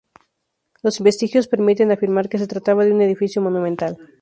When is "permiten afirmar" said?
1.47-2.27